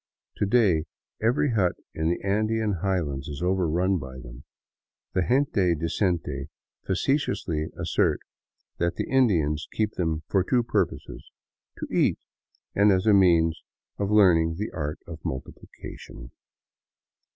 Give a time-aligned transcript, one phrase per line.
[0.37, 0.85] To day
[1.21, 4.45] every hut in the Andean highlands is overrun by them.
[5.13, 6.47] The gente decente
[6.87, 8.19] facetiously assert
[8.79, 11.29] that the Indians keep them for two purposes,—
[11.81, 12.17] to eat,
[12.73, 13.61] and as a means
[13.99, 16.31] of learning the art of multiplication.